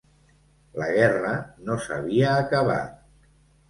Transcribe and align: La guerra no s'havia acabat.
La 0.83 0.87
guerra 0.95 1.35
no 1.69 1.79
s'havia 1.87 2.35
acabat. 2.43 3.03